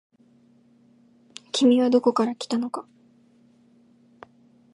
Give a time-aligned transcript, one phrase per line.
[1.51, 2.87] 君はどこから来たのか。